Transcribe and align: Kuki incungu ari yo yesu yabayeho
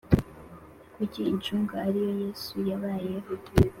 Kuki 0.93 1.21
incungu 1.31 1.73
ari 1.85 1.99
yo 2.07 2.13
yesu 2.23 2.55
yabayeho 2.69 3.31